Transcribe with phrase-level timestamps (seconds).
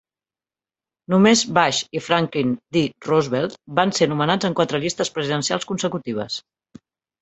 [1.13, 2.85] Només Bush i Franklin D.
[3.11, 6.45] Roosevelt van ser nomenats en quatre llistes presidencials consecutives.